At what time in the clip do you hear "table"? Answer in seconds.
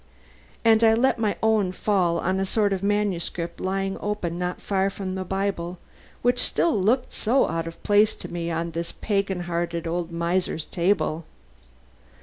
10.65-11.25